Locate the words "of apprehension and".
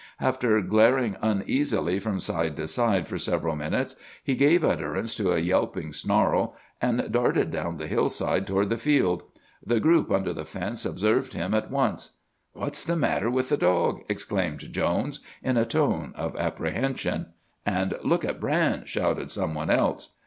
16.15-17.93